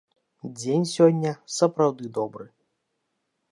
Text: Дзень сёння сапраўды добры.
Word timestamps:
Дзень 0.59 0.87
сёння 0.91 1.33
сапраўды 1.59 2.05
добры. 2.19 2.45